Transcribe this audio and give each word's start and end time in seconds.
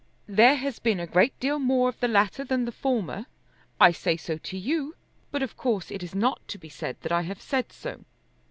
"There 0.27 0.55
has 0.55 0.79
been 0.79 0.99
a 0.99 1.05
great 1.05 1.39
deal 1.39 1.59
more 1.59 1.87
of 1.87 1.99
the 1.99 2.07
latter 2.07 2.43
than 2.43 2.65
the 2.65 2.71
former. 2.71 3.27
I 3.79 3.91
say 3.91 4.17
so 4.17 4.39
to 4.39 4.57
you, 4.57 4.95
but 5.29 5.43
of 5.43 5.55
course 5.55 5.91
it 5.91 6.01
is 6.01 6.15
not 6.15 6.39
to 6.47 6.57
be 6.57 6.69
said 6.69 6.99
that 7.01 7.11
I 7.11 7.21
have 7.21 7.39
said 7.39 7.71
so. 7.71 8.03